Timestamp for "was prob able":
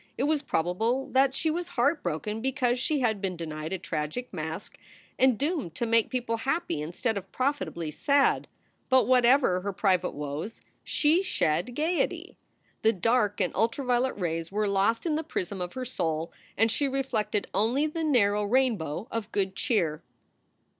0.23-1.09